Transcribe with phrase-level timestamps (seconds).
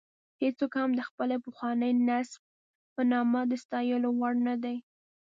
[0.41, 2.41] هېڅوک هم د خپل پخواني نسب
[2.93, 4.77] په نامه د ستایلو وړ نه دی.